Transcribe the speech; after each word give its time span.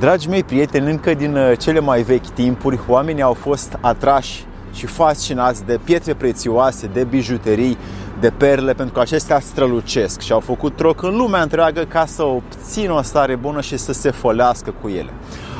Dragi 0.00 0.28
mei 0.28 0.44
prieteni, 0.44 0.90
încă 0.90 1.14
din 1.14 1.36
uh, 1.36 1.58
cele 1.58 1.80
mai 1.80 2.02
vechi 2.02 2.28
timpuri, 2.28 2.80
oamenii 2.88 3.22
au 3.22 3.32
fost 3.32 3.78
atrași 3.80 4.44
și 4.72 4.86
fascinați 4.86 5.64
de 5.64 5.80
pietre 5.84 6.14
prețioase, 6.14 6.86
de 6.86 7.04
bijuterii, 7.04 7.78
de 8.20 8.30
perle, 8.30 8.72
pentru 8.72 8.94
că 8.94 9.00
acestea 9.00 9.40
strălucesc 9.40 10.20
și 10.20 10.32
au 10.32 10.40
făcut 10.40 10.76
troc 10.76 11.02
în 11.02 11.16
lumea 11.16 11.42
întreagă 11.42 11.84
ca 11.84 12.06
să 12.06 12.22
obțină 12.22 12.92
o 12.92 13.02
stare 13.02 13.34
bună 13.34 13.60
și 13.60 13.76
să 13.76 13.92
se 13.92 14.10
folească 14.10 14.74
cu 14.80 14.88
ele. 14.88 15.10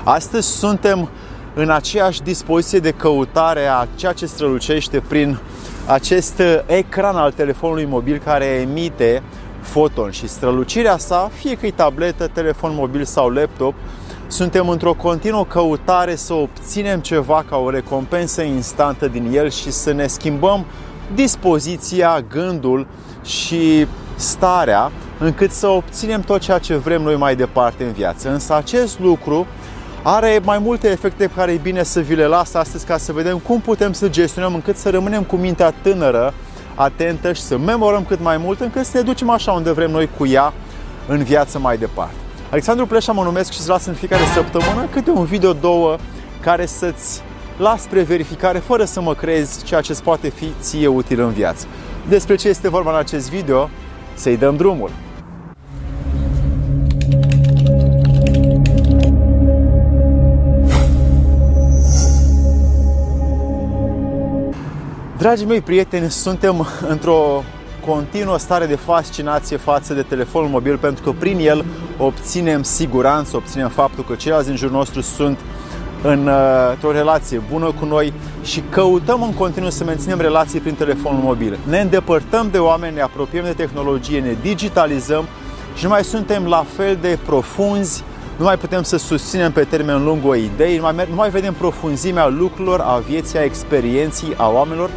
Astăzi 0.04 0.48
suntem 0.48 1.08
în 1.54 1.70
aceeași 1.70 2.22
dispoziție 2.22 2.78
de 2.78 2.90
căutare 2.90 3.66
a 3.66 3.86
ceea 3.94 4.12
ce 4.12 4.26
strălucește 4.26 5.02
prin 5.08 5.38
acest 5.86 6.38
uh, 6.38 6.58
ecran 6.66 7.16
al 7.16 7.32
telefonului 7.32 7.84
mobil 7.84 8.20
care 8.24 8.44
emite 8.44 9.22
foton 9.60 10.10
și 10.10 10.28
strălucirea 10.28 10.98
sa, 10.98 11.30
fie 11.34 11.54
că 11.54 11.66
e 11.66 11.70
tabletă, 11.70 12.26
telefon 12.26 12.74
mobil 12.74 13.04
sau 13.04 13.28
laptop, 13.28 13.74
suntem 14.30 14.68
într-o 14.68 14.94
continuă 14.94 15.44
căutare 15.44 16.14
să 16.14 16.34
obținem 16.34 17.00
ceva 17.00 17.44
ca 17.48 17.56
o 17.56 17.70
recompensă 17.70 18.42
instantă 18.42 19.08
din 19.08 19.30
el 19.32 19.50
și 19.50 19.70
să 19.70 19.92
ne 19.92 20.06
schimbăm 20.06 20.64
dispoziția, 21.14 22.24
gândul 22.28 22.86
și 23.24 23.86
starea 24.14 24.90
încât 25.18 25.50
să 25.50 25.66
obținem 25.66 26.20
tot 26.20 26.40
ceea 26.40 26.58
ce 26.58 26.76
vrem 26.76 27.02
noi 27.02 27.16
mai 27.16 27.36
departe 27.36 27.84
în 27.84 27.92
viață. 27.92 28.30
Însă 28.30 28.54
acest 28.54 29.00
lucru 29.00 29.46
are 30.02 30.40
mai 30.44 30.58
multe 30.58 30.88
efecte 30.88 31.26
pe 31.26 31.34
care 31.34 31.52
e 31.52 31.60
bine 31.62 31.82
să 31.82 32.00
vi 32.00 32.14
le 32.14 32.26
las 32.26 32.54
astăzi 32.54 32.86
ca 32.86 32.96
să 32.96 33.12
vedem 33.12 33.38
cum 33.38 33.60
putem 33.60 33.92
să 33.92 34.08
gestionăm 34.08 34.54
încât 34.54 34.76
să 34.76 34.90
rămânem 34.90 35.22
cu 35.22 35.36
mintea 35.36 35.74
tânără, 35.82 36.34
atentă 36.74 37.32
și 37.32 37.42
să 37.42 37.58
memorăm 37.58 38.04
cât 38.04 38.20
mai 38.22 38.36
mult 38.36 38.60
încât 38.60 38.84
să 38.84 38.96
ne 38.96 39.02
ducem 39.02 39.30
așa 39.30 39.52
unde 39.52 39.72
vrem 39.72 39.90
noi 39.90 40.08
cu 40.18 40.26
ea 40.26 40.52
în 41.06 41.22
viață 41.22 41.58
mai 41.58 41.78
departe. 41.78 42.14
Alexandru 42.50 42.86
Pleșa 42.86 43.12
mă 43.12 43.22
numesc 43.22 43.52
și 43.52 43.58
îți 43.58 43.68
las 43.68 43.86
în 43.86 43.94
fiecare 43.94 44.22
săptămână 44.34 44.86
câte 44.90 45.10
un 45.10 45.24
video, 45.24 45.52
două, 45.52 45.96
care 46.40 46.66
să-ți 46.66 47.22
las 47.58 47.82
spre 47.82 48.02
verificare 48.02 48.58
fără 48.58 48.84
să 48.84 49.00
mă 49.00 49.14
crezi 49.14 49.64
ceea 49.64 49.80
ce 49.80 49.92
îți 49.92 50.02
poate 50.02 50.28
fi 50.28 50.52
ție 50.60 50.86
util 50.86 51.20
în 51.20 51.32
viață. 51.32 51.66
Despre 52.08 52.34
ce 52.34 52.48
este 52.48 52.68
vorba 52.68 52.90
în 52.90 52.96
acest 52.96 53.30
video, 53.30 53.70
să-i 54.14 54.36
dăm 54.36 54.56
drumul. 54.56 54.90
Dragii 65.18 65.46
mei 65.46 65.60
prieteni, 65.60 66.10
suntem 66.10 66.66
într-o 66.88 67.42
continuă 67.86 68.38
stare 68.38 68.66
de 68.66 68.76
fascinație 68.76 69.56
față 69.56 69.94
de 69.94 70.02
telefonul 70.02 70.48
mobil 70.48 70.78
pentru 70.78 71.04
că 71.04 71.12
prin 71.18 71.38
el 71.38 71.64
obținem 71.98 72.62
siguranță, 72.62 73.36
obținem 73.36 73.68
faptul 73.68 74.04
că 74.04 74.14
ceilalți 74.14 74.46
din 74.46 74.56
jurul 74.56 74.76
nostru 74.76 75.00
sunt 75.00 75.38
în, 76.02 76.26
uh, 76.26 76.70
într-o 76.70 76.92
relație 76.92 77.42
bună 77.50 77.72
cu 77.78 77.84
noi 77.84 78.12
și 78.42 78.62
căutăm 78.70 79.22
în 79.22 79.32
continuu 79.32 79.70
să 79.70 79.84
menținem 79.84 80.20
relații 80.20 80.60
prin 80.60 80.74
telefonul 80.74 81.22
mobil. 81.22 81.58
Ne 81.68 81.80
îndepărtăm 81.80 82.48
de 82.50 82.58
oameni, 82.58 82.94
ne 82.94 83.00
apropiem 83.00 83.44
de 83.44 83.52
tehnologie, 83.52 84.20
ne 84.20 84.36
digitalizăm 84.42 85.24
și 85.74 85.82
nu 85.84 85.90
mai 85.90 86.04
suntem 86.04 86.46
la 86.46 86.64
fel 86.76 86.98
de 87.00 87.18
profunzi, 87.26 88.04
nu 88.36 88.44
mai 88.44 88.56
putem 88.56 88.82
să 88.82 88.96
susținem 88.96 89.52
pe 89.52 89.64
termen 89.64 90.04
lung 90.04 90.26
o 90.26 90.34
idee, 90.34 90.76
nu 90.76 90.82
mai, 90.82 91.06
nu 91.08 91.14
mai 91.14 91.30
vedem 91.30 91.54
profunzimea 91.54 92.28
lucrurilor, 92.28 92.80
a 92.80 93.02
vieții, 93.08 93.38
a 93.38 93.44
experienței, 93.44 94.34
a 94.36 94.48
oamenilor 94.48 94.90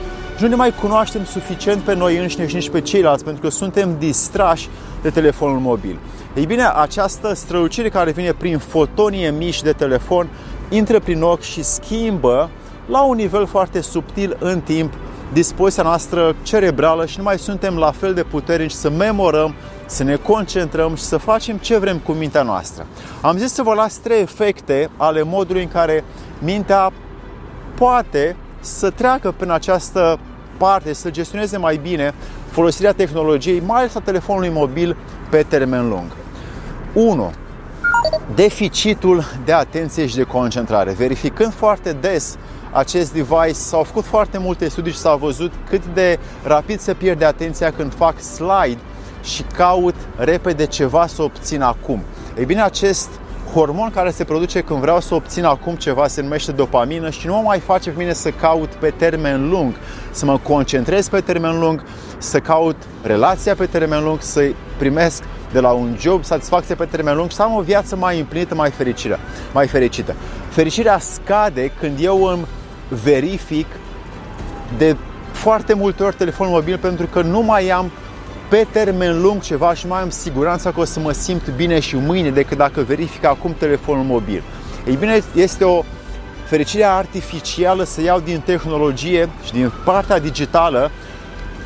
nu 0.44 0.50
ne 0.50 0.56
mai 0.56 0.74
cunoaștem 0.74 1.26
suficient 1.26 1.82
pe 1.82 1.96
noi 1.96 2.18
înșine 2.18 2.48
și 2.48 2.56
nici 2.56 2.70
pe 2.70 2.82
ceilalți, 2.82 3.24
pentru 3.24 3.42
că 3.42 3.50
suntem 3.50 3.96
distrași 4.00 4.70
de 5.02 5.10
telefonul 5.10 5.60
mobil. 5.60 6.00
Ei 6.36 6.46
bine, 6.46 6.64
această 6.76 7.34
strălucire 7.34 7.90
care 7.90 8.12
vine 8.12 8.32
prin 8.32 8.58
fotonie 8.58 9.32
mici 9.32 9.62
de 9.62 9.72
telefon 9.72 10.28
intră 10.70 11.00
prin 11.00 11.22
ochi 11.22 11.42
și 11.42 11.64
schimbă 11.64 12.50
la 12.86 13.02
un 13.02 13.16
nivel 13.16 13.46
foarte 13.46 13.82
subtil 13.82 14.38
în 14.40 14.62
timp 14.62 14.94
dispoziția 15.34 15.84
noastră 15.84 16.36
cerebrală 16.42 17.06
și 17.06 17.18
nu 17.18 17.24
mai 17.24 17.38
suntem 17.40 17.78
la 17.78 17.92
fel 17.92 18.14
de 18.14 18.24
puternici 18.24 18.72
să 18.72 18.90
memorăm, 18.90 19.54
să 19.86 20.04
ne 20.04 20.16
concentrăm 20.16 20.96
și 20.96 21.04
să 21.04 21.18
facem 21.18 21.58
ce 21.58 21.78
vrem 21.78 21.98
cu 21.98 22.12
mintea 22.12 22.44
noastră. 22.44 22.86
Am 23.22 23.38
zis 23.38 23.54
să 23.54 23.64
vă 23.64 23.74
las 23.74 23.94
trei 23.94 24.22
efecte 24.22 24.90
ale 24.98 25.24
modului 25.24 25.62
în 25.62 25.70
care 25.70 26.04
mintea 26.40 26.92
poate 27.76 28.36
să 28.60 28.90
treacă 28.90 29.34
prin 29.38 29.52
această 29.52 30.20
parte, 30.64 30.94
să 30.94 31.12
gestioneze 31.12 31.58
mai 31.58 31.80
bine 31.82 32.14
folosirea 32.50 32.94
tehnologiei, 32.94 33.64
mai 33.66 33.80
ales 33.80 33.96
a 33.96 34.00
telefonului 34.00 34.50
mobil 34.50 34.98
pe 35.30 35.46
termen 35.48 35.90
lung. 35.90 36.12
1. 36.94 37.32
Deficitul 38.36 39.24
de 39.46 39.54
atenție 39.54 40.06
și 40.06 40.16
de 40.16 40.24
concentrare. 40.24 40.92
Verificând 40.92 41.54
foarte 41.54 41.98
des 42.02 42.38
acest 42.72 43.14
device, 43.14 43.54
s-au 43.54 43.84
făcut 43.84 44.06
foarte 44.06 44.38
multe 44.38 44.68
studii 44.70 44.92
și 44.92 44.98
s-a 44.98 45.16
văzut 45.16 45.52
cât 45.70 45.82
de 45.94 46.20
rapid 46.44 46.80
se 46.80 46.94
pierde 46.94 47.26
atenția 47.26 47.72
când 47.72 47.94
fac 47.94 48.22
slide 48.22 48.80
și 49.24 49.44
caut 49.56 49.96
repede 50.18 50.66
ceva 50.66 51.08
să 51.08 51.22
obțin 51.22 51.62
acum. 51.62 52.02
Ei 52.38 52.46
bine, 52.46 52.62
acest 52.62 53.10
hormon 53.54 53.90
care 53.90 54.12
se 54.12 54.24
produce 54.24 54.62
când 54.62 54.80
vreau 54.80 55.00
să 55.00 55.16
obțin 55.16 55.44
acum 55.44 55.76
ceva 55.76 56.08
se 56.08 56.22
numește 56.22 56.52
dopamină 56.52 57.10
și 57.10 57.28
nu 57.28 57.34
mă 57.34 57.42
mai 57.42 57.60
face 57.60 57.90
pe 57.90 58.00
mine 58.00 58.14
să 58.14 58.30
caut 58.30 58.70
pe 58.70 58.90
termen 58.90 59.50
lung, 59.50 59.74
să 60.14 60.26
mă 60.26 60.38
concentrez 60.38 61.08
pe 61.10 61.20
termen 61.20 61.60
lung, 61.60 61.84
să 62.18 62.40
caut 62.40 62.76
relația 63.04 63.56
pe 63.56 63.66
termen 63.66 64.04
lung, 64.04 64.22
să 64.22 64.52
primesc 64.78 65.24
de 65.52 65.60
la 65.60 65.70
un 65.70 65.96
job 66.00 66.24
satisfacție 66.24 66.76
pe 66.76 66.86
termen 66.86 67.16
lung 67.16 67.30
și 67.30 67.36
să 67.36 67.42
am 67.42 67.56
o 67.56 67.62
viață 67.62 67.96
mai 67.96 68.20
împlinită, 68.20 68.56
mai 68.56 68.70
fericită. 68.70 69.20
Mai 69.54 69.68
fericită. 69.68 70.16
Fericirea 70.50 71.00
scade 71.00 71.72
când 71.80 71.98
eu 72.02 72.24
îmi 72.24 72.46
verific 73.04 73.66
de 74.78 74.96
foarte 75.32 75.74
multe 75.74 76.04
ori 76.04 76.16
telefonul 76.16 76.54
mobil 76.54 76.78
pentru 76.78 77.06
că 77.06 77.22
nu 77.22 77.42
mai 77.42 77.70
am 77.70 77.92
pe 78.50 78.68
termen 78.72 79.22
lung 79.22 79.42
ceva 79.42 79.74
și 79.74 79.88
mai 79.88 80.02
am 80.02 80.10
siguranța 80.10 80.72
că 80.72 80.80
o 80.80 80.84
să 80.84 81.00
mă 81.00 81.12
simt 81.12 81.50
bine 81.56 81.80
și 81.80 81.96
mâine 81.96 82.30
decât 82.30 82.58
dacă 82.58 82.82
verific 82.82 83.26
acum 83.26 83.56
telefonul 83.58 84.04
mobil. 84.04 84.44
Ei 84.88 84.96
bine, 84.96 85.22
este 85.36 85.64
o 85.64 85.84
fericire 86.54 86.84
artificială 86.84 87.84
să 87.84 88.02
iau 88.02 88.20
din 88.20 88.40
tehnologie 88.40 89.30
și 89.46 89.52
din 89.52 89.72
partea 89.84 90.20
digitală 90.20 90.92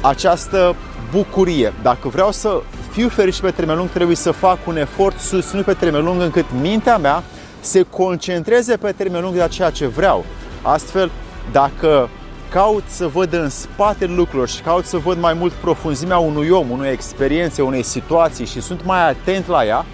această 0.01 0.75
bucurie. 1.11 1.73
Dacă 1.81 2.07
vreau 2.07 2.31
să 2.31 2.61
fiu 2.91 3.09
fericit 3.09 3.41
pe 3.41 3.51
termen 3.51 3.77
lung, 3.77 3.89
trebuie 3.89 4.15
să 4.15 4.31
fac 4.31 4.57
un 4.67 4.77
efort 4.77 5.19
susținut 5.19 5.65
pe 5.65 5.73
termen 5.73 6.03
lung 6.03 6.21
încât 6.21 6.45
mintea 6.61 6.97
mea 6.97 7.23
se 7.59 7.81
concentreze 7.81 8.77
pe 8.77 8.91
termen 8.91 9.21
lung 9.21 9.35
de 9.35 9.47
ceea 9.49 9.69
ce 9.69 9.87
vreau. 9.87 10.25
Astfel, 10.61 11.11
dacă 11.51 12.09
caut 12.49 12.83
să 12.87 13.07
văd 13.07 13.33
în 13.33 13.49
spate 13.49 14.05
lucrurilor 14.05 14.47
și 14.47 14.61
caut 14.61 14.85
să 14.85 14.97
văd 14.97 15.19
mai 15.19 15.33
mult 15.33 15.51
profunzimea 15.51 16.17
unui 16.17 16.49
om, 16.49 16.69
unei 16.69 16.91
experiențe, 16.91 17.61
unei 17.61 17.83
situații 17.83 18.45
și 18.45 18.61
sunt 18.61 18.85
mai 18.85 19.09
atent 19.09 19.47
la 19.47 19.65
ea, 19.65 19.85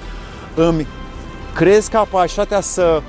îmi 0.55 0.87
crez 1.53 1.87
capacitatea 1.87 2.61
să 2.61 3.01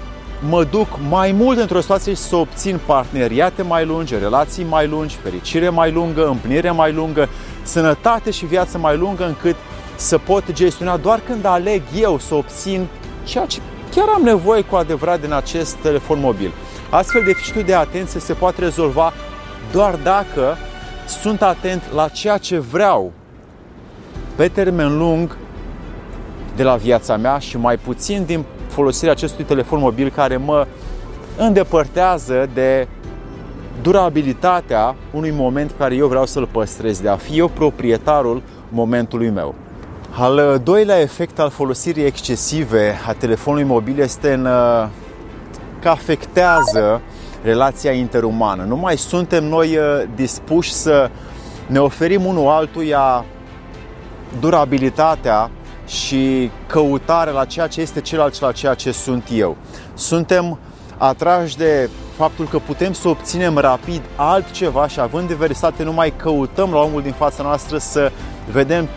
mă 0.49 0.65
duc 0.65 0.89
mai 1.09 1.33
mult 1.33 1.59
într-o 1.59 1.81
situație 1.81 2.15
și 2.15 2.21
să 2.21 2.37
obțin 2.37 2.81
parteneriate 2.87 3.63
mai 3.63 3.85
lungi, 3.85 4.19
relații 4.19 4.65
mai 4.65 4.87
lungi, 4.87 5.17
fericire 5.23 5.69
mai 5.69 5.93
lungă, 5.93 6.27
împlinire 6.27 6.71
mai 6.71 6.93
lungă, 6.93 7.29
sănătate 7.63 8.31
și 8.31 8.47
viață 8.47 8.79
mai 8.79 8.97
lungă 8.97 9.27
încât 9.27 9.57
să 9.97 10.19
pot 10.19 10.53
gestiona 10.53 10.97
doar 10.97 11.21
când 11.27 11.45
aleg 11.45 11.83
eu 12.01 12.19
să 12.19 12.35
obțin 12.35 12.87
ceea 13.25 13.47
ce 13.47 13.61
chiar 13.95 14.09
am 14.15 14.23
nevoie 14.23 14.63
cu 14.63 14.77
adevărat 14.77 15.21
din 15.21 15.33
acest 15.33 15.75
telefon 15.75 16.21
mobil. 16.21 16.53
Astfel, 16.91 17.23
deficitul 17.25 17.63
de 17.63 17.75
atenție 17.75 18.21
se 18.21 18.33
poate 18.33 18.61
rezolva 18.61 19.13
doar 19.73 19.95
dacă 19.95 20.57
sunt 21.21 21.43
atent 21.43 21.83
la 21.93 22.09
ceea 22.09 22.39
ce 22.39 22.59
vreau 22.59 23.13
pe 24.35 24.49
termen 24.49 24.99
lung 24.99 25.37
de 26.57 26.63
la 26.63 26.77
viața 26.77 27.17
mea 27.17 27.39
și 27.39 27.57
mai 27.57 27.77
puțin 27.77 28.25
din 28.25 28.45
folosirea 28.75 29.13
acestui 29.13 29.45
telefon 29.45 29.79
mobil 29.79 30.11
care 30.11 30.37
mă 30.37 30.67
îndepărtează 31.37 32.49
de 32.55 32.89
durabilitatea 33.83 34.95
unui 35.13 35.31
moment 35.31 35.71
pe 35.71 35.83
care 35.83 35.95
eu 35.95 36.07
vreau 36.07 36.27
să-l 36.27 36.49
păstrez, 36.53 37.01
de 37.01 37.09
a 37.09 37.17
fi 37.17 37.39
eu 37.39 37.49
proprietarul 37.49 38.43
momentului 38.69 39.31
meu. 39.31 39.55
Al 40.11 40.61
doilea 40.65 41.01
efect 41.01 41.39
al 41.39 41.51
folosirii 41.51 42.05
excesive 42.05 43.01
a 43.07 43.13
telefonului 43.13 43.65
mobil 43.65 43.99
este 43.99 44.33
în 44.33 44.45
uh, 44.45 44.87
că 45.81 45.89
afectează 45.89 47.01
relația 47.43 47.93
interumană. 47.93 48.63
Nu 48.63 48.77
mai 48.77 48.97
suntem 48.97 49.45
noi 49.45 49.77
uh, 49.77 50.03
dispuși 50.15 50.73
să 50.73 51.11
ne 51.67 51.79
oferim 51.79 52.25
unul 52.25 52.49
altuia 52.49 53.25
durabilitatea 54.41 55.51
și 55.87 56.51
căutare 56.67 57.31
la 57.31 57.45
ceea 57.45 57.67
ce 57.67 57.81
este 57.81 58.01
celălalt 58.01 58.35
și 58.35 58.43
la 58.43 58.53
ceea 58.53 58.75
ce 58.75 58.93
sunt 58.93 59.29
eu. 59.33 59.57
Suntem 59.95 60.59
atrași 60.99 61.57
de 61.57 61.91
faptul 62.17 62.49
că 62.49 62.59
putem 62.59 62.93
să 62.93 63.09
obținem 63.09 63.59
rapid 63.59 64.01
altceva 64.17 64.89
și 64.89 65.01
având 65.01 65.27
diversitate 65.29 65.83
nu 65.83 65.93
mai 65.93 66.13
căutăm 66.17 66.73
la 66.73 66.79
omul 66.79 67.03
din 67.03 67.13
fața 67.13 67.43
noastră 67.43 67.79
să 67.79 68.13
vedem 68.53 68.89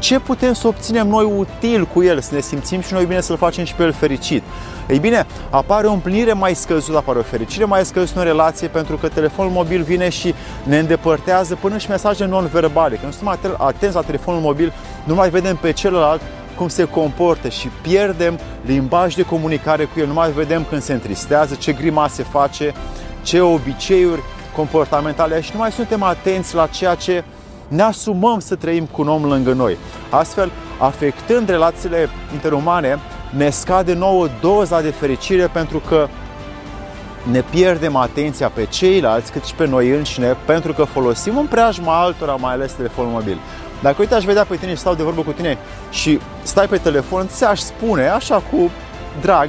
ce 0.00 0.18
putem 0.18 0.52
să 0.52 0.66
obținem 0.66 1.08
noi 1.08 1.24
util 1.24 1.84
cu 1.84 2.02
el, 2.02 2.20
să 2.20 2.34
ne 2.34 2.40
simțim 2.40 2.80
și 2.80 2.92
noi 2.92 3.04
bine 3.04 3.20
să-l 3.20 3.36
facem 3.36 3.64
și 3.64 3.74
pe 3.74 3.82
el 3.82 3.92
fericit. 3.92 4.42
Ei 4.88 4.98
bine, 4.98 5.26
apare 5.50 5.86
o 5.86 5.92
împlinire 5.92 6.32
mai 6.32 6.54
scăzută, 6.54 6.96
apare 6.96 7.18
o 7.18 7.22
fericire 7.22 7.64
mai 7.64 7.84
scăzută 7.84 8.18
în 8.18 8.24
relație 8.24 8.68
pentru 8.68 8.96
că 8.96 9.08
telefonul 9.08 9.52
mobil 9.52 9.82
vine 9.82 10.08
și 10.08 10.34
ne 10.62 10.78
îndepărtează 10.78 11.54
până 11.54 11.78
și 11.78 11.88
mesaje 11.88 12.24
non-verbale. 12.24 12.96
Când 13.00 13.14
suntem 13.14 13.54
atenți 13.58 13.94
la 13.94 14.02
telefonul 14.02 14.40
mobil, 14.40 14.72
nu 15.04 15.14
mai 15.14 15.30
vedem 15.30 15.56
pe 15.56 15.72
celălalt 15.72 16.20
cum 16.56 16.68
se 16.68 16.84
comportă 16.84 17.48
și 17.48 17.70
pierdem 17.82 18.38
limbaj 18.66 19.14
de 19.14 19.22
comunicare 19.22 19.84
cu 19.84 20.00
el. 20.00 20.06
Nu 20.06 20.12
mai 20.12 20.30
vedem 20.30 20.64
când 20.68 20.82
se 20.82 20.92
întristează, 20.92 21.54
ce 21.54 21.72
grimase 21.72 22.22
face, 22.22 22.72
ce 23.22 23.40
obiceiuri 23.40 24.22
comportamentale 24.56 25.40
și 25.40 25.50
nu 25.52 25.58
mai 25.58 25.72
suntem 25.72 26.02
atenți 26.02 26.54
la 26.54 26.66
ceea 26.66 26.94
ce 26.94 27.24
ne 27.68 27.82
asumăm 27.82 28.38
să 28.38 28.54
trăim 28.54 28.84
cu 28.84 29.00
un 29.00 29.08
om 29.08 29.24
lângă 29.24 29.52
noi. 29.52 29.76
Astfel, 30.10 30.50
afectând 30.78 31.48
relațiile 31.48 32.08
interumane, 32.32 32.98
ne 33.36 33.50
scade 33.50 33.94
nouă 33.94 34.28
doza 34.40 34.80
de 34.80 34.90
fericire 34.90 35.46
pentru 35.46 35.78
că 35.78 36.08
ne 37.30 37.40
pierdem 37.40 37.96
atenția 37.96 38.48
pe 38.48 38.64
ceilalți 38.64 39.32
cât 39.32 39.44
și 39.44 39.54
pe 39.54 39.66
noi 39.66 39.88
înșine 39.88 40.36
pentru 40.46 40.72
că 40.72 40.84
folosim 40.84 41.38
în 41.38 41.46
preajma 41.46 42.00
altora, 42.00 42.34
mai 42.34 42.52
ales 42.52 42.72
telefonul 42.72 43.10
mobil. 43.10 43.38
Dacă 43.82 43.96
uite 43.98 44.14
aș 44.14 44.24
vedea 44.24 44.44
pe 44.44 44.56
tine 44.56 44.70
și 44.70 44.78
stau 44.78 44.94
de 44.94 45.02
vorbă 45.02 45.22
cu 45.22 45.32
tine 45.32 45.58
și 45.90 46.20
stai 46.42 46.66
pe 46.66 46.76
telefon, 46.76 47.28
ți-aș 47.28 47.60
spune 47.60 48.08
așa 48.08 48.42
cu 48.50 48.70
drag 49.20 49.48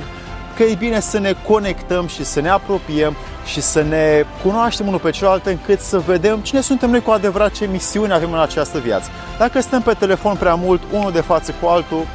că 0.55 0.63
e 0.63 0.75
bine 0.75 0.99
să 0.99 1.19
ne 1.19 1.35
conectăm 1.47 2.07
și 2.07 2.25
să 2.25 2.41
ne 2.41 2.49
apropiem 2.49 3.15
și 3.45 3.61
să 3.61 3.81
ne 3.81 4.25
cunoaștem 4.43 4.87
unul 4.87 4.99
pe 4.99 5.09
celălalt 5.09 5.45
încât 5.45 5.79
să 5.79 5.99
vedem 5.99 6.39
cine 6.39 6.61
suntem 6.61 6.89
noi 6.89 7.01
cu 7.01 7.11
adevărat, 7.11 7.51
ce 7.51 7.65
misiune 7.65 8.13
avem 8.13 8.31
în 8.31 8.39
această 8.39 8.79
viață. 8.79 9.09
Dacă 9.37 9.61
stăm 9.61 9.81
pe 9.81 9.93
telefon 9.93 10.35
prea 10.35 10.55
mult, 10.55 10.81
unul 10.93 11.11
de 11.11 11.21
față 11.21 11.53
cu 11.61 11.67
altul, 11.67 12.05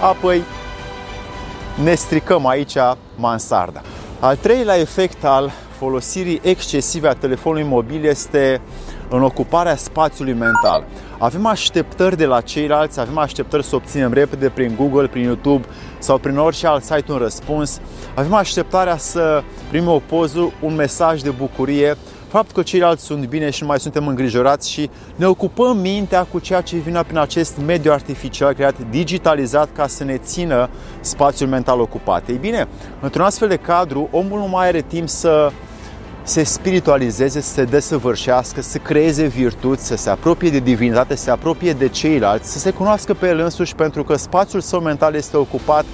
apoi 0.00 0.42
ne 1.82 1.94
stricăm 1.94 2.46
aici 2.46 2.74
mansarda. 3.16 3.80
Al 4.20 4.36
treilea 4.36 4.76
efect 4.76 5.24
al 5.24 5.52
folosirii 5.78 6.40
excesive 6.42 7.08
a 7.08 7.14
telefonului 7.14 7.68
mobil 7.68 8.04
este 8.04 8.60
în 9.14 9.22
ocuparea 9.22 9.76
spațiului 9.76 10.32
mental. 10.32 10.84
Avem 11.18 11.46
așteptări 11.46 12.16
de 12.16 12.26
la 12.26 12.40
ceilalți, 12.40 13.00
avem 13.00 13.18
așteptări 13.18 13.64
să 13.64 13.74
obținem 13.74 14.12
repede 14.12 14.48
prin 14.48 14.74
Google, 14.76 15.06
prin 15.06 15.22
YouTube 15.22 15.66
sau 15.98 16.18
prin 16.18 16.38
orice 16.38 16.66
alt 16.66 16.84
site 16.84 17.12
un 17.12 17.18
răspuns. 17.18 17.80
Avem 18.14 18.34
așteptarea 18.34 18.96
să 18.96 19.42
primim 19.68 19.88
o 19.88 20.00
poză, 20.06 20.52
un 20.60 20.74
mesaj 20.74 21.20
de 21.20 21.30
bucurie, 21.30 21.96
faptul 22.28 22.54
că 22.54 22.62
ceilalți 22.62 23.04
sunt 23.04 23.26
bine 23.26 23.50
și 23.50 23.62
nu 23.62 23.68
mai 23.68 23.80
suntem 23.80 24.06
îngrijorați 24.06 24.70
și 24.70 24.90
ne 25.16 25.26
ocupăm 25.26 25.76
mintea 25.76 26.26
cu 26.30 26.38
ceea 26.38 26.60
ce 26.60 26.76
vine 26.76 27.02
prin 27.02 27.18
acest 27.18 27.56
mediu 27.66 27.92
artificial 27.92 28.52
creat, 28.52 28.74
digitalizat 28.90 29.68
ca 29.74 29.86
să 29.86 30.04
ne 30.04 30.16
țină 30.16 30.68
spațiul 31.00 31.48
mental 31.48 31.80
ocupat. 31.80 32.28
Ei 32.28 32.36
bine, 32.36 32.68
într-un 33.00 33.24
astfel 33.24 33.48
de 33.48 33.56
cadru, 33.56 34.08
omul 34.10 34.38
nu 34.38 34.48
mai 34.48 34.66
are 34.66 34.80
timp 34.80 35.08
să 35.08 35.50
se 36.24 36.42
spiritualizeze, 36.42 37.40
să 37.40 37.52
se 37.52 37.64
desăvârșească, 37.64 38.60
să 38.62 38.78
creeze 38.78 39.26
virtuți, 39.26 39.86
să 39.86 39.96
se 39.96 40.10
apropie 40.10 40.50
de 40.50 40.58
divinitate, 40.58 41.16
să 41.16 41.22
se 41.22 41.30
apropie 41.30 41.72
de 41.72 41.88
ceilalți, 41.88 42.52
să 42.52 42.58
se 42.58 42.70
cunoască 42.70 43.14
pe 43.14 43.28
el 43.28 43.38
însuși, 43.38 43.74
pentru 43.74 44.04
că 44.04 44.16
spațiul 44.16 44.60
său 44.60 44.80
mental 44.80 45.14
este 45.14 45.36
ocupat 45.36 45.84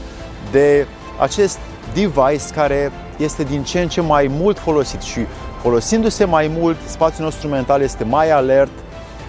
de 0.51 0.87
acest 1.21 1.59
device 1.95 2.55
care 2.55 2.93
este 3.17 3.43
din 3.43 3.63
ce 3.63 3.81
în 3.81 3.89
ce 3.89 4.01
mai 4.01 4.27
mult 4.31 4.59
folosit 4.59 5.01
și 5.01 5.21
folosindu-se 5.63 6.25
mai 6.25 6.51
mult, 6.59 6.77
spațiul 6.87 7.25
nostru 7.25 7.49
mental 7.49 7.83
este 7.83 8.05
mai 8.05 8.31
alert 8.31 8.71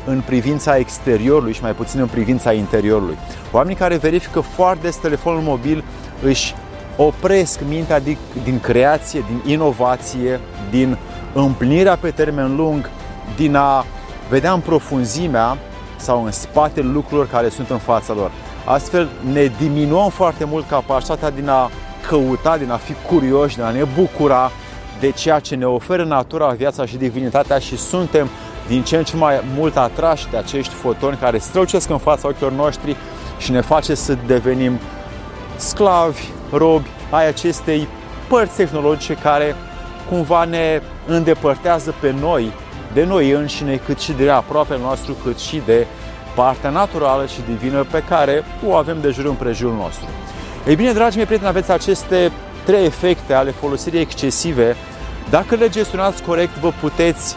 în 0.05 0.21
privința 0.25 0.77
exteriorului 0.77 1.53
și 1.53 1.61
mai 1.61 1.73
puțin 1.73 1.99
în 1.99 2.07
privința 2.07 2.53
interiorului. 2.53 3.17
Oamenii 3.51 3.77
care 3.77 3.95
verifică 3.95 4.39
foarte 4.39 4.81
des 4.81 4.95
telefonul 4.95 5.41
mobil 5.41 5.83
își 6.23 6.55
opresc 6.95 7.59
mintea 7.67 7.99
din, 7.99 8.17
din 8.43 8.59
creație, 8.59 9.23
din 9.27 9.51
inovație, 9.53 10.39
din 10.69 10.97
împlinirea 11.33 11.95
pe 11.95 12.11
termen 12.11 12.55
lung, 12.55 12.89
din 13.35 13.55
a 13.55 13.85
vedea 14.29 14.51
în 14.53 14.59
profunzimea 14.59 15.57
sau 15.95 16.25
în 16.25 16.31
spatele 16.31 16.87
lucrurilor 16.91 17.27
care 17.27 17.49
sunt 17.49 17.69
în 17.69 17.77
fața 17.77 18.13
lor. 18.13 18.31
Astfel 18.65 19.09
ne 19.33 19.51
diminuăm 19.59 20.09
foarte 20.09 20.43
mult 20.43 20.67
capacitatea 20.67 21.29
din 21.29 21.49
a 21.49 21.69
căuta, 22.07 22.57
din 22.57 22.71
a 22.71 22.77
fi 22.77 22.93
curioși, 23.07 23.55
din 23.55 23.63
a 23.63 23.69
ne 23.69 23.83
bucura 23.95 24.51
de 24.99 25.11
ceea 25.11 25.39
ce 25.39 25.55
ne 25.55 25.65
oferă 25.65 26.03
natura, 26.03 26.47
viața 26.47 26.85
și 26.85 26.97
divinitatea 26.97 27.59
și 27.59 27.77
suntem 27.77 28.29
din 28.67 28.83
ce 28.83 28.97
în 28.97 29.03
ce 29.03 29.15
mai 29.15 29.41
mult 29.55 29.77
atrași 29.77 30.29
de 30.29 30.37
acești 30.37 30.73
fotoni 30.73 31.17
care 31.17 31.37
strălucesc 31.37 31.89
în 31.89 31.97
fața 31.97 32.27
ochilor 32.27 32.51
noștri 32.51 32.95
și 33.37 33.51
ne 33.51 33.61
face 33.61 33.95
să 33.95 34.17
devenim 34.25 34.79
sclavi, 35.55 36.29
robi 36.51 36.87
ai 37.09 37.27
acestei 37.27 37.87
părți 38.27 38.55
tehnologice 38.55 39.13
care 39.13 39.55
cumva 40.09 40.45
ne 40.45 40.81
îndepărtează 41.07 41.93
pe 41.99 42.13
noi, 42.19 42.51
de 42.93 43.03
noi 43.03 43.29
înșine, 43.29 43.75
cât 43.85 43.99
și 43.99 44.11
de 44.11 44.29
aproape 44.29 44.77
noastră, 44.81 45.13
cât 45.23 45.39
și 45.39 45.61
de 45.65 45.87
partea 46.35 46.69
naturală 46.69 47.25
și 47.25 47.39
divină 47.47 47.85
pe 47.91 48.03
care 48.09 48.43
o 48.67 48.73
avem 48.73 48.97
de 49.01 49.09
jur 49.09 49.25
împrejurul 49.25 49.75
nostru. 49.75 50.05
Ei 50.67 50.75
bine, 50.75 50.91
dragi 50.91 51.15
mei 51.15 51.25
prieteni, 51.25 51.49
aveți 51.49 51.71
aceste 51.71 52.31
trei 52.63 52.85
efecte 52.85 53.33
ale 53.33 53.51
folosirii 53.51 53.99
excesive. 53.99 54.75
Dacă 55.29 55.55
le 55.55 55.69
gestionați 55.69 56.23
corect, 56.23 56.57
vă 56.57 56.71
puteți 56.81 57.35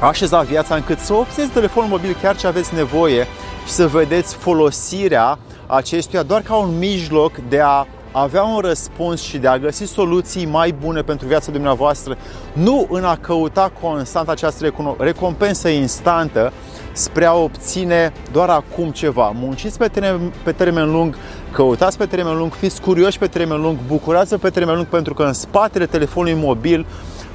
așeza 0.00 0.40
viața 0.40 0.74
încât 0.74 0.98
să 0.98 1.12
obțineți 1.12 1.52
telefonul 1.52 1.88
mobil 1.88 2.16
chiar 2.22 2.36
ce 2.36 2.46
aveți 2.46 2.74
nevoie 2.74 3.26
și 3.66 3.72
să 3.72 3.86
vedeți 3.86 4.34
folosirea 4.34 5.38
acestuia 5.66 6.22
doar 6.22 6.40
ca 6.40 6.54
un 6.54 6.78
mijloc 6.78 7.32
de 7.48 7.60
a 7.60 7.86
avea 8.12 8.42
un 8.42 8.58
răspuns 8.58 9.22
și 9.22 9.38
de 9.38 9.46
a 9.46 9.58
găsi 9.58 9.84
soluții 9.84 10.46
mai 10.46 10.72
bune 10.72 11.02
pentru 11.02 11.26
viața 11.26 11.52
dumneavoastră, 11.52 12.16
nu 12.52 12.86
în 12.90 13.04
a 13.04 13.16
căuta 13.16 13.72
constant 13.80 14.28
această 14.28 14.72
recompensă 14.98 15.68
instantă 15.68 16.52
spre 16.92 17.24
a 17.24 17.34
obține 17.34 18.12
doar 18.32 18.48
acum 18.48 18.90
ceva. 18.90 19.32
Munciți 19.34 19.78
pe 19.78 19.88
termen, 19.88 20.32
pe 20.42 20.52
termen 20.52 20.90
lung, 20.90 21.16
căutați 21.52 21.98
pe 21.98 22.06
termen 22.06 22.36
lung, 22.36 22.52
fiți 22.52 22.80
curioși 22.80 23.18
pe 23.18 23.26
termen 23.26 23.60
lung, 23.60 23.78
bucurați 23.86 24.34
pe 24.34 24.50
termen 24.50 24.74
lung 24.74 24.86
pentru 24.86 25.14
că 25.14 25.22
în 25.22 25.32
spatele 25.32 25.86
telefonului 25.86 26.40
mobil 26.40 26.86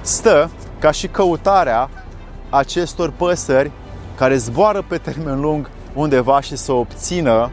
stă 0.02 0.50
ca 0.80 0.92
și 0.92 1.08
căutarea 1.08 1.90
acestor 2.50 3.12
păsări 3.12 3.72
care 4.18 4.38
zboară 4.38 4.84
pe 4.88 4.98
termen 4.98 5.42
lung 5.42 5.70
undeva 5.94 6.42
și 6.42 6.56
să 6.56 6.72
obțină 6.72 7.52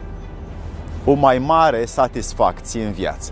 o 1.05 1.13
mai 1.13 1.37
mare 1.37 1.85
satisfacție 1.85 2.83
în 2.83 2.91
viață. 2.91 3.31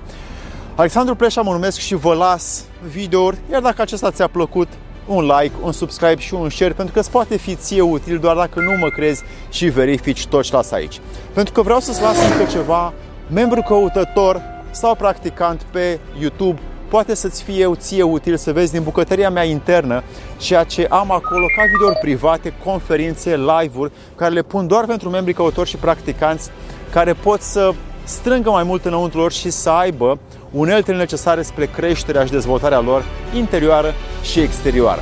Alexandru 0.75 1.15
Pleșa 1.15 1.41
mă 1.41 1.51
numesc 1.51 1.77
și 1.77 1.95
vă 1.95 2.13
las 2.13 2.63
videouri, 2.91 3.37
iar 3.51 3.61
dacă 3.61 3.81
acesta 3.81 4.11
ți-a 4.11 4.27
plăcut, 4.27 4.67
un 5.07 5.31
like, 5.39 5.55
un 5.61 5.71
subscribe 5.71 6.21
și 6.21 6.33
un 6.33 6.49
share, 6.49 6.73
pentru 6.73 6.93
că 6.93 6.99
îți 6.99 7.11
poate 7.11 7.37
fi 7.37 7.55
ție 7.55 7.81
util 7.81 8.17
doar 8.17 8.35
dacă 8.35 8.59
nu 8.59 8.77
mă 8.79 8.87
crezi 8.87 9.23
și 9.49 9.65
verifici 9.65 10.27
tot 10.27 10.43
ce 10.43 10.53
las 10.53 10.71
aici. 10.71 10.99
Pentru 11.33 11.53
că 11.53 11.61
vreau 11.61 11.79
să-ți 11.79 12.01
las 12.01 12.17
încă 12.31 12.51
ceva, 12.51 12.93
membru 13.29 13.61
căutător 13.61 14.41
sau 14.71 14.95
practicant 14.95 15.61
pe 15.71 15.99
YouTube, 16.19 16.59
poate 16.87 17.15
să-ți 17.15 17.43
fie 17.43 17.59
eu 17.59 17.75
ție 17.75 18.03
util 18.03 18.37
să 18.37 18.51
vezi 18.51 18.71
din 18.71 18.83
bucătăria 18.83 19.29
mea 19.29 19.43
internă 19.43 20.03
ceea 20.37 20.63
ce 20.63 20.87
am 20.89 21.11
acolo 21.11 21.45
ca 21.55 21.63
videouri 21.71 21.99
private, 22.01 22.53
conferințe, 22.63 23.37
live-uri, 23.37 23.91
care 24.15 24.33
le 24.33 24.41
pun 24.41 24.67
doar 24.67 24.85
pentru 24.85 25.09
membrii 25.09 25.33
căutori 25.33 25.69
și 25.69 25.75
practicanți 25.75 26.49
care 26.91 27.13
pot 27.13 27.41
să 27.41 27.73
strângă 28.03 28.49
mai 28.49 28.63
mult 28.63 28.85
înăuntru 28.85 29.19
lor 29.19 29.31
și 29.31 29.49
să 29.49 29.69
aibă 29.69 30.19
uneltele 30.51 30.97
necesare 30.97 31.41
spre 31.41 31.65
creșterea 31.65 32.25
și 32.25 32.31
dezvoltarea 32.31 32.79
lor 32.79 33.03
interioară 33.35 33.93
și 34.21 34.39
exterioară. 34.39 35.01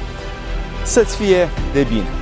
Să-ți 0.84 1.16
fie 1.16 1.50
de 1.74 1.84
bine! 1.84 2.19